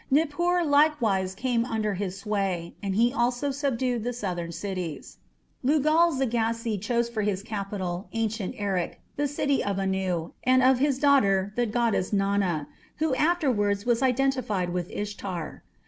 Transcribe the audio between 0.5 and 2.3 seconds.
likewise came under his